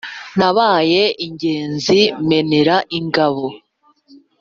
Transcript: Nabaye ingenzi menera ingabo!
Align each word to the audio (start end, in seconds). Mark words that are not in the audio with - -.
Nabaye 0.39 1.03
ingenzi 1.25 1.99
menera 2.29 2.75
ingabo! 2.97 3.45